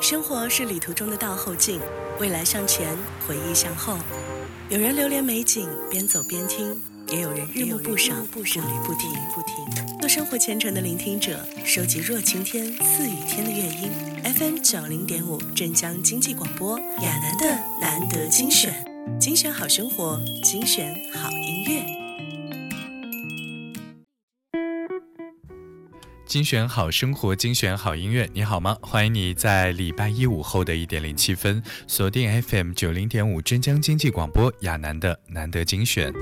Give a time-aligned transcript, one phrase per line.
[0.00, 1.80] 生活是旅途中的倒后镜，
[2.20, 3.98] 未来向前，回忆向后。
[4.68, 6.72] 有人流连美景，边走边听；
[7.08, 9.10] 也有人日暮不赏，步履不停。
[9.34, 9.98] 不停。
[9.98, 13.90] 做生活虔诚的聆听者，收集若晴天、似雨天的乐音。
[14.22, 18.72] FM 九零点五，镇江经济广播，亚楠的难得精选，
[19.20, 21.97] 精选好生活，精选好音乐。
[26.28, 28.28] 精选好生活，精选好音乐。
[28.34, 28.76] 你好吗？
[28.82, 36.12] 欢迎你在礼拜一午后的一点零七分锁定 FM 九零点五镇江经济广播亚楠的难得精选。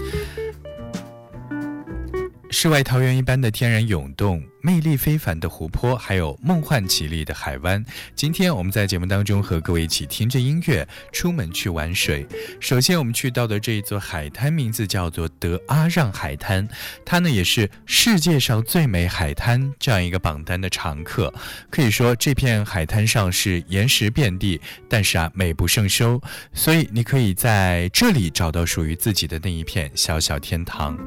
[2.52, 4.40] 世外桃源一般的天然涌动。
[4.60, 7.84] 魅力非凡的湖泊，还有梦幻绮丽的海湾。
[8.14, 12.26] 今天我们在节目当中和各位一起听着音乐出门去玩水。
[12.58, 16.68] 首先我们去到的这一座海滩名字叫做德阿让海滩，
[17.04, 21.32] 它呢也是世界上最美海滩这样一个榜单的常客。
[21.70, 26.20] 可以说这片海滩上是岩石遍地，但是啊美不胜收，
[26.52, 30.98] 所以你可以在这里找到属于自己的那一片小小天堂。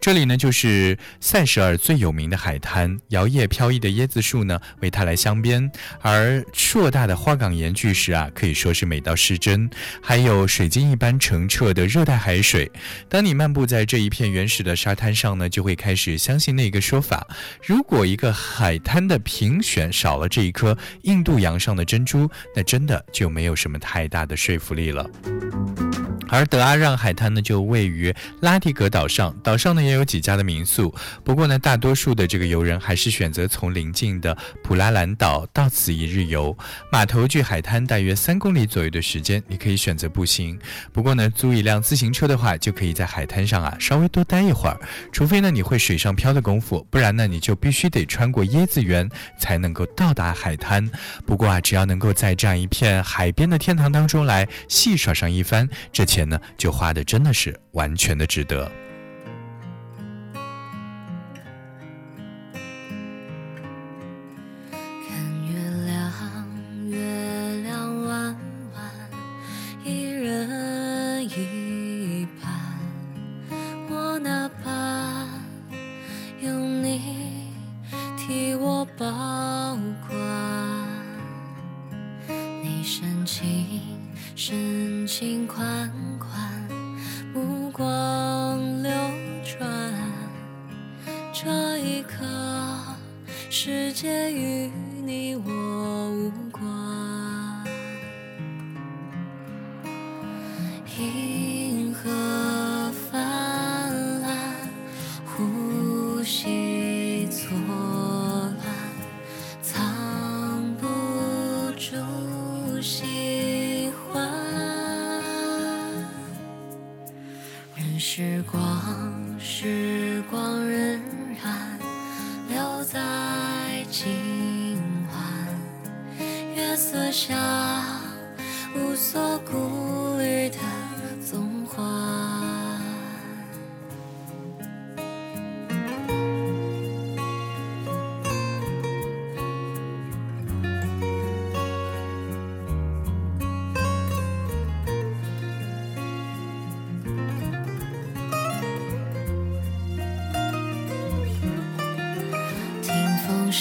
[0.00, 2.93] 这里呢就是塞舌尔最有名的海滩。
[3.08, 5.68] 摇曳飘逸的椰子树呢，为它来镶边；
[6.00, 9.68] 而硕大的花岗岩巨石啊，可以说是美到失真。
[10.02, 12.70] 还有水晶一般澄澈的热带海水。
[13.08, 17.26] 当你漫步在这一片原始的沙滩上呢，就会开始相信那个说法：
[17.64, 25.08] 如果一个海滩的评选少了这一颗印度洋上的珍珠，那真的就没有什么太大的说服力了。
[26.34, 30.92] 而德阿让海滩呢，就位于拉蒂格岛上，岛上呢也有几家的民宿。
[31.22, 36.56] 不过呢，大多数的这个游人还是选择从邻近的普拉兰岛到此一日游。
[36.90, 40.58] 码头距海滩大约三公里左右的时间，你可以选择步行。
[40.92, 44.76] 不过呢，租一辆自行车的话，就可以在海滩上啊稍微多待一会儿。
[45.12, 50.90] 除非呢你会水上漂的功夫，不然呢你就必须得穿过椰子园才能够到达海滩。
[51.24, 58.70] 不过啊，只要能够在这样一片海边的天堂当中来戏耍上一番，这钱呢就花的真的是完全的值得。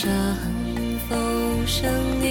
[0.03, 0.11] 声
[1.07, 2.22] 风生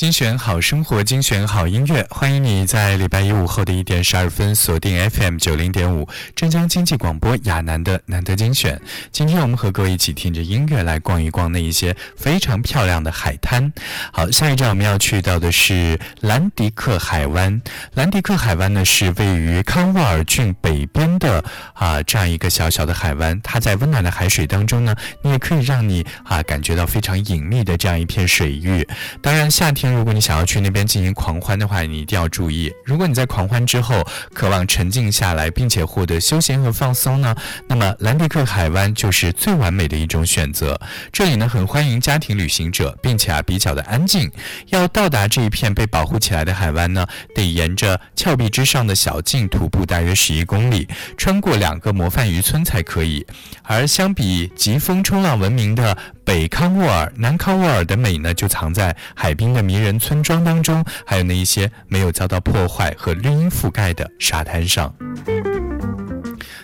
[0.00, 8.80] 精选好生活，精选好音乐，欢迎你在礼拜一午后的一点十二分锁定 FM 九零点五浙江经济广播亚楠的难得精选。
[9.12, 13.70] 今天我们和各位一起听着音乐来逛一逛那一些非常漂亮的海滩。
[14.10, 17.60] 好，下一站我们要去到的是兰迪克海湾。
[17.92, 21.44] 兰迪克海湾呢是位于康沃尔郡北边的
[21.74, 23.38] 啊这样一个小小的海湾。
[23.42, 28.88] 它在温暖的海水当中呢，你也可以让你啊感觉到非常隐秘的这样一片水域。
[29.20, 29.89] 当然夏天。
[29.94, 32.72] 如果你想要去那边进行狂欢的话，你一定要注意。
[32.84, 37.34] 如果你在狂欢之后渴望沉静下来，并且获得休闲和放松呢，
[37.68, 40.78] 那么兰迪克海湾就是最完美的一种选择。
[41.12, 44.30] 这里呢很欢迎家庭旅行者，并且啊比较的安静。
[44.68, 53.26] 要到达这一片被保护起来的海湾呢，得沿着峭壁之上的小径徒步大约十一公里，穿过两个模范渔村才可以。
[53.62, 64.94] 而相比疾风冲浪闻名的北康沃尔、南康沃尔的美呢，就藏在海滨的迷人村庄当中，还有那一些没有遭到破坏和绿荫覆盖的沙滩上。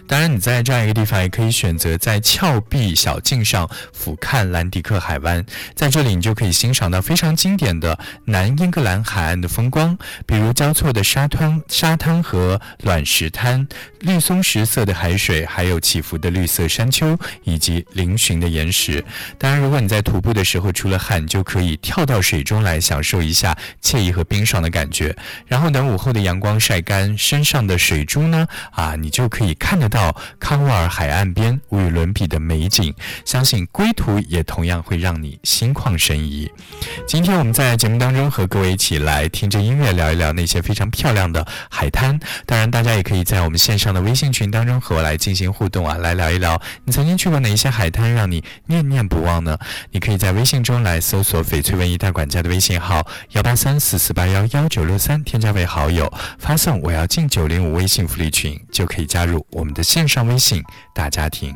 [0.09, 5.45] 当然，你在这样一个地方，也可以选择在峭壁小径上俯瞰兰迪克海湾。
[5.75, 13.67] 在这里，你就可以欣赏到非常经典的南英格兰海岸的风光，比如交错的沙滩、沙滩和卵石滩，
[14.01, 19.05] 绿松石色的海水，还有起伏的绿色山丘以及嶙峋的岩石。
[19.39, 25.15] 当然，如果你在徒步的时候出了汗，就可以跳到水中来享受一下惬意和冰爽的感觉。
[25.47, 29.96] 然后等午后的阳光晒干身上的水珠呢，啊，你就可以看得到。
[29.97, 32.95] 到康沃尔海岸边无与伦比的美景，
[33.25, 36.53] 相信归途也同样会让你心旷神怡。
[37.09, 42.21] 今天我们在节目当中和各位一起来听着音乐，聊一聊那些非常漂亮的海滩。
[42.45, 49.57] 当然，大家也可以在我们线上的微信群当中和我来进行互动啊，来聊一聊你曾经去过哪一些海滩让你念念不忘呢？
[49.93, 59.86] 你可以在微信中来搜索“翡翠文艺大管家”的微信号幺八三四四八幺幺九六三，添加为好友，发送“我要进九零五”微信福利群，就可以加入我们的。
[59.87, 61.55] 线上微信大家庭。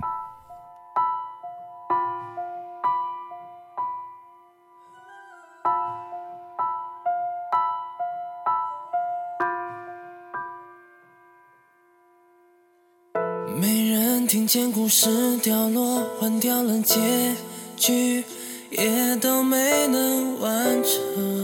[13.57, 17.35] 没人听见故事掉落，换掉了结
[17.77, 18.25] 局，
[18.71, 21.40] 也都没能完成。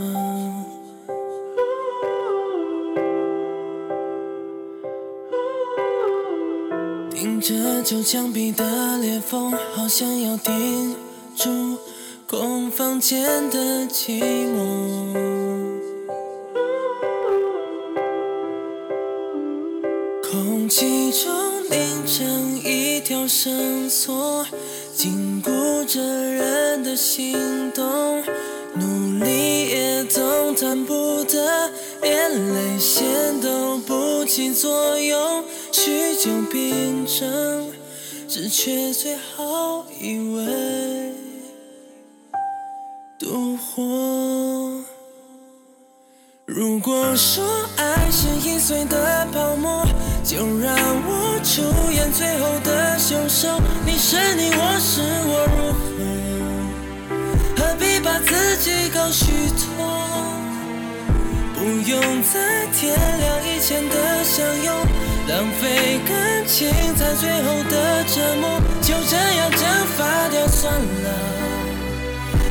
[7.86, 10.96] 旧墙壁的裂缝，好像要钉
[11.36, 11.78] 住
[12.26, 15.14] 空房间的寂寞。
[20.28, 21.30] 空气中
[21.70, 24.44] 凝成一条绳索，
[24.92, 28.20] 禁锢着人的心动，
[28.74, 31.70] 努力也动弹不得，
[32.02, 35.44] 连泪腺都不起作用。
[35.70, 37.70] 许久冰城，
[38.38, 41.14] 只缺最后一位
[43.18, 44.84] 独活。
[46.44, 47.42] 如果说
[47.78, 49.86] 爱是易碎的泡沫，
[50.22, 51.62] 就让我出
[51.92, 53.58] 演最后的凶手。
[53.86, 55.00] 你是你，我是
[55.30, 55.72] 我，如
[57.56, 57.64] 何？
[57.64, 59.75] 何必把自己搞虚脱？
[61.66, 64.72] 不用在天亮以前的相拥。
[65.26, 69.60] 浪费感情在最后的折磨，就这样蒸
[69.96, 71.10] 发掉算了，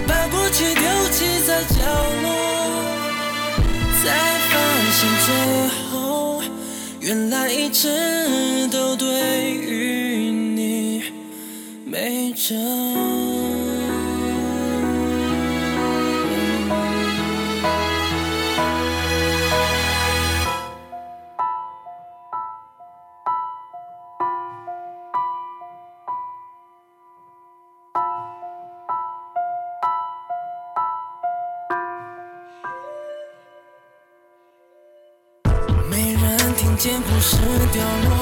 [0.06, 1.76] 把过去丢弃在角
[2.24, 2.28] 落，
[4.04, 4.04] 才
[4.50, 4.54] 发
[4.92, 5.28] 现最
[5.90, 6.42] 后
[7.00, 9.08] 原来一直都对
[9.50, 11.04] 于你
[11.86, 13.25] 没辙。
[37.76, 38.15] 事掉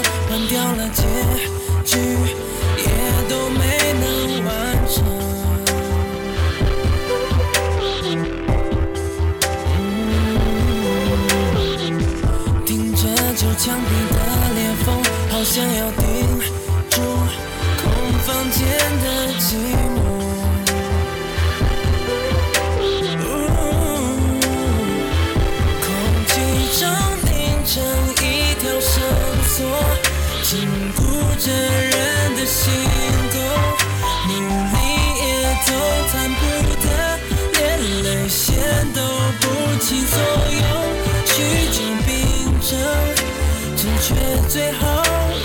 [44.06, 44.14] 却
[44.50, 45.02] 最后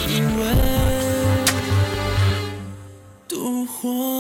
[0.09, 0.57] 一吻
[3.29, 4.18] 独活。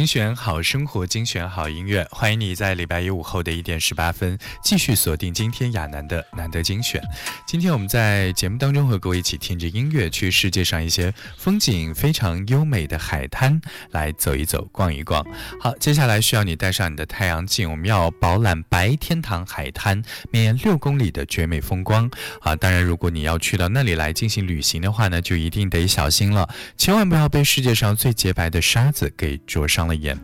[0.00, 7.02] 精选好生活，精选好音乐，欢迎你在礼拜一午后的一点十八分继续锁定今天亚楠的难得精选。
[7.46, 15.22] 今天我们在节目当中和各位一起听着音乐，去世界上一些风景非常优美的海滩来走一走、逛一逛。
[15.60, 22.56] 好，接下来需要你带上你的太阳镜，我们要饱览白天堂海滩绵延六公里的绝美风光啊！
[22.56, 30.18] 当然，如果你要去到那里来进行旅行的话呢，就一定得小心了，千万不要被世界上最洁白的沙子给灼伤了眼。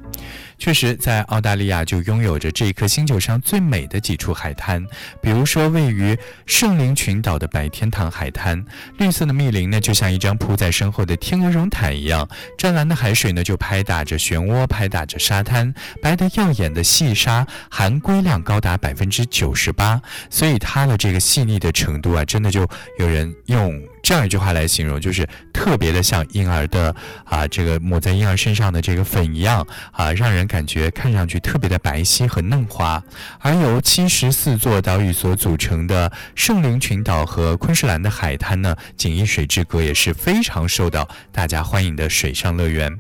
[0.59, 4.85] 确实，在澳大利亚就拥有着这一颗星球上最美的几处海滩，
[5.21, 8.65] 比如说位于圣灵群岛的白天堂海滩，
[8.99, 15.73] 绿色的密林呢，就像一张铺在身后的天鹅绒毯一样，湛蓝的海水呢，就拍打着漩涡，拍打着沙滩，
[16.03, 22.67] 白得耀眼的细沙含硅量高达百分之九十八，所以它的这个细腻的程度啊，真的就
[22.99, 26.95] 有人用这样一句话来形容，就是特别的像婴儿的
[27.25, 33.03] 啊，这个抹在婴儿身上的这个粉一样啊，让人感觉看上去特别的白皙和嫩滑。
[33.41, 42.93] 而由七十四座岛屿所组成的圣灵群岛和昆士兰的海滩呢，仅一水之隔，也是非常受到大家欢迎的水上乐园。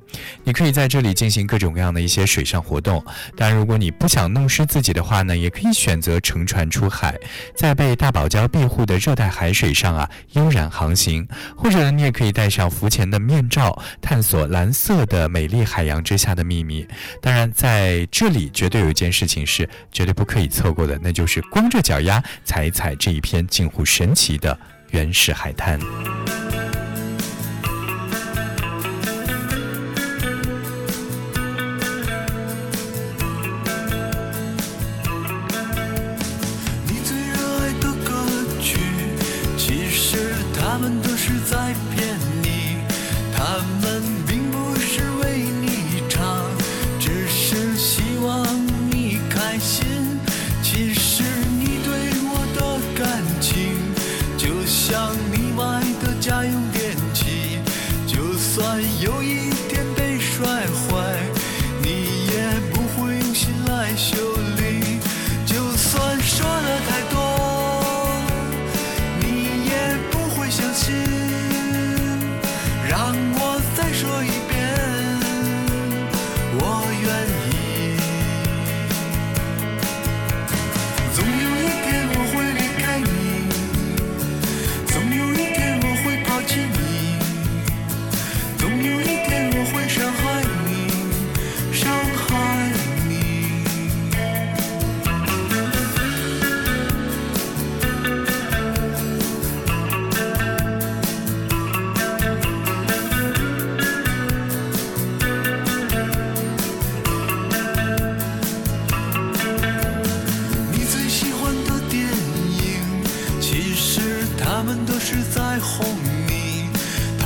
[0.44, 3.04] 你可以在这里进行各种各样的一些水上活动。
[3.36, 7.18] 当然，如果你不想弄湿自己的话呢，也可以选择乘船出海，
[7.56, 11.26] 在被大堡礁庇护的热带海水上啊悠然航行。
[11.56, 16.86] 或者呢，你也可以戴上浮潜的面罩，探索蓝色的美丽海洋之下的秘密。
[17.20, 24.56] 当然，在这里绝对有一件事情是绝对不可以错过的，那就是光着脚丫踩一踩这一片近乎神奇的
[24.90, 25.80] 原始海滩。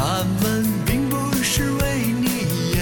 [0.03, 2.81] 他们并不是为你演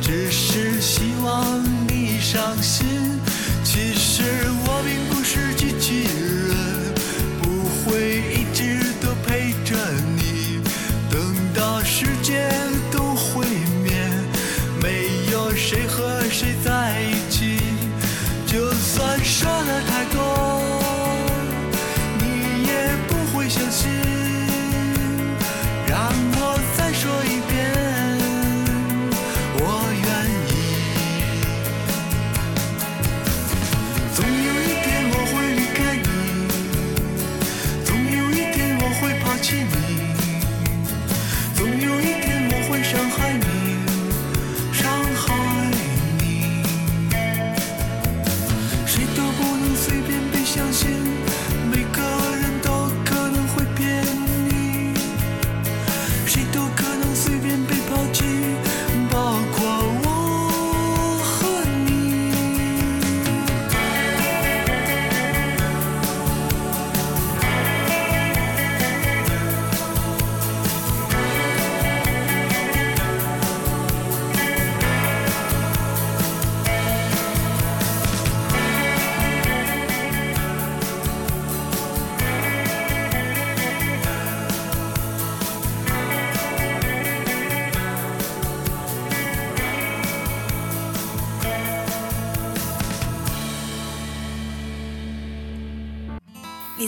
[0.00, 2.86] 只是希望你伤心
[3.62, 4.22] 其实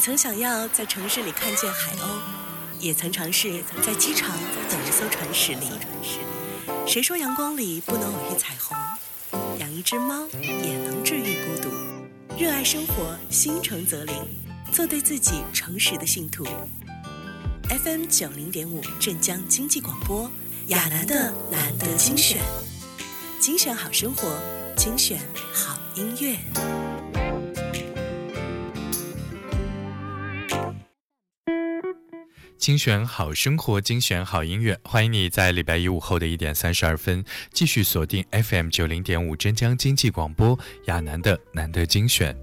[0.05, 2.19] 曾想要在城市里看见海鸥，
[2.81, 4.37] 也曾尝试在机场
[4.69, 5.69] 等一艘船驶离。
[6.89, 8.77] 谁说阳光里不能偶遇彩虹？
[9.61, 11.71] 养一只猫也能治愈孤独。
[12.37, 14.17] 热爱生活，心诚则灵，
[14.73, 16.45] 做对自己诚实的信徒。
[17.69, 20.29] FM 九零点五镇江经济广播，
[20.67, 22.43] 亚楠的难得精选，
[23.39, 24.37] 精选好生活，
[24.77, 25.21] 精选
[25.53, 26.92] 好音乐。
[32.63, 42.37] 精选好生活，精选好音乐，欢迎你在礼拜一午后的一点三十二分继续锁定 FM 九零点五镇江经济广播亚楠的难得精选。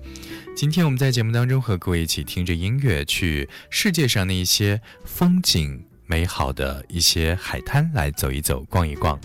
[0.57, 5.88] 今天我们在节目当中和各位一起听着音乐，去世界上的一些风景。
[6.09, 9.19] 美好的一些海滩来走一走、逛一逛。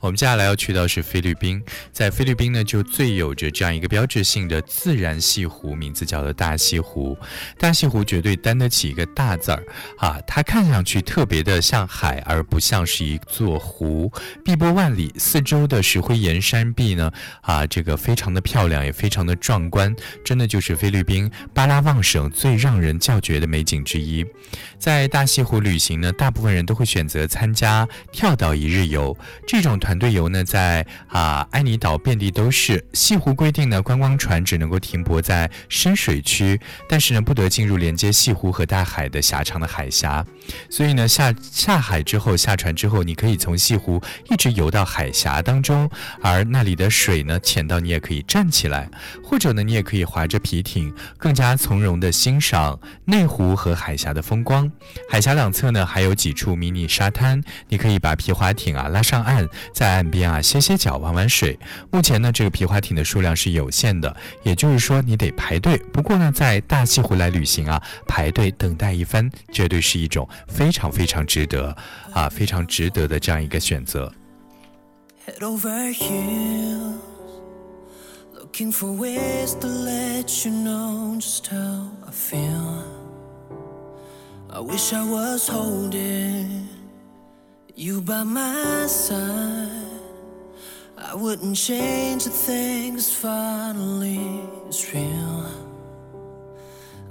[0.00, 7.14] 我们接下来要去到是菲律宾，在菲律宾呢，就最有着这样一个标志性的自然西湖，名字叫做大西湖。
[7.58, 9.62] 大西湖绝对担得起一个大字儿
[9.98, 10.18] 啊！
[10.26, 14.10] 它看上去特别的像海，而不像是一座湖。
[14.42, 17.12] 碧波万里，四周的石灰岩山壁呢，
[17.42, 24.24] 啊，这个非常的漂亮，也非常的壮观，真的就是菲律宾巴拉望省最让人叫绝的美景之一。
[24.78, 29.16] 在大西湖旅行呢，大部分人都会选择参加跳岛一日游，
[29.46, 32.84] 这种团队游呢，在啊安尼岛遍地都是。
[32.92, 40.24] 西湖规定呢，观光船只能够停泊在深水区，但是呢，不得进入连接西湖和大海的狭长的海峡。
[40.68, 45.90] 所以呢，下下海之后，下船之后，你可以从西湖一直游到海峡当中，
[46.22, 48.88] 而那里的水呢，浅到你也可以站起来，
[49.24, 54.70] 或者呢，你也可以划着皮艇，更加从容地欣赏内湖和海峡的风光。
[55.08, 56.10] 海峡两侧呢，还有。
[56.20, 61.58] 几处迷你沙滩，你可以把皮划艇啊拉上岸，在岸边啊歇歇脚、玩玩水。
[61.90, 65.78] 目前呢，这个皮划艇的数量是有限的，也就是说你得排队。
[65.94, 71.74] 不过呢，在大西湖来旅行啊，排队等待一番，绝对是一种非常非常值得
[72.12, 74.12] 啊非常值得的这样一个选择。
[82.82, 82.99] I
[84.58, 86.68] wish I was holding
[87.76, 89.70] you by my side.
[90.98, 95.46] I wouldn't change a thing, cause finally it's real.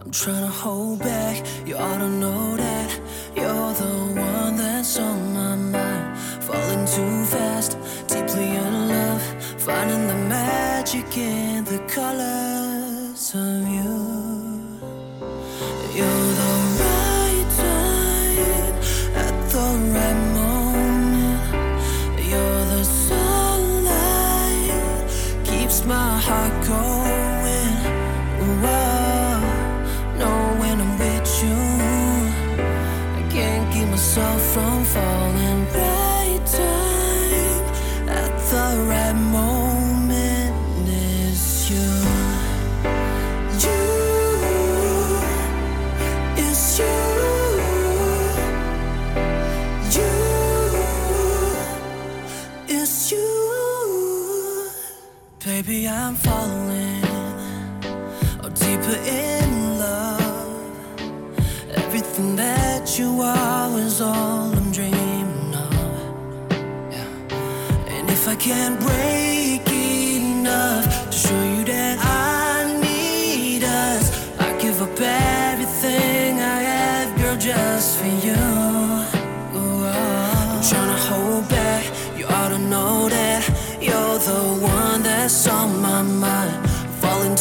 [0.01, 2.99] I'm trying to hold back, you ought to know that
[3.35, 6.17] you're the one that's on my mind.
[6.43, 9.21] Falling too fast, deeply in love,
[9.57, 13.68] finding the magic in the colors of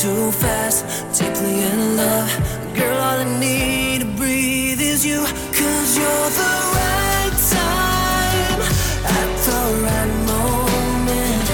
[0.02, 0.84] too fast,
[1.18, 2.30] deeply in love.
[2.72, 5.18] Girl, all I need to breathe is you.
[5.58, 8.61] Cause you're the right time
[9.18, 11.46] at the right moment.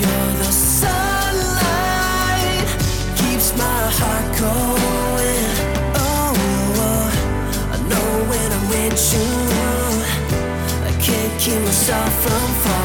[0.00, 1.44] You're the sunlight,
[3.20, 5.48] keeps my heart going.
[6.00, 6.32] Oh,
[6.80, 7.06] oh,
[7.74, 9.28] I know when I'm with you,
[10.88, 12.75] I can't keep myself from falling.